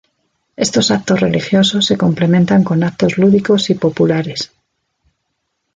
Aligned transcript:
Estos 0.55 0.89
actos 0.89 1.19
religiosos 1.19 1.85
se 1.85 1.95
complementan 1.95 2.63
con 2.63 2.81
actos 2.83 3.19
lúdicos 3.19 3.69
y 3.69 3.75
populares. 3.75 4.51